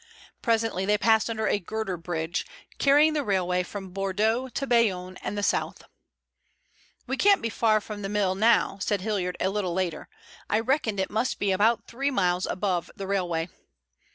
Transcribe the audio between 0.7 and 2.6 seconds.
they passed under a girder bridge,